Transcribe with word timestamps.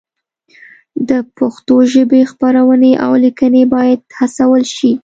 د 1.09 1.11
پښتو 1.37 1.75
ژبې 1.93 2.21
خپرونې 2.31 2.91
او 3.05 3.11
لیکنې 3.23 3.63
باید 3.73 3.99
هڅول 4.19 4.63
شي. 4.75 4.91